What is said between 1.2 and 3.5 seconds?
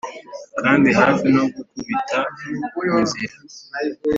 no gukubita inzira.